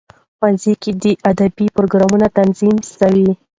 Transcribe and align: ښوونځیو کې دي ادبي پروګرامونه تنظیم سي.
ښوونځیو 0.37 0.73
کې 0.83 0.91
دي 1.01 1.11
ادبي 1.31 1.65
پروګرامونه 1.75 2.27
تنظیم 2.37 2.77
سي. 2.97 3.23